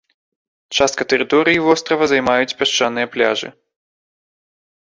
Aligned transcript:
Частка 0.77 1.05
тэрыторыі 1.11 1.61
вострава 1.67 2.03
займаюць 2.13 2.57
пясчаныя 2.63 3.11
пляжы. 3.17 3.53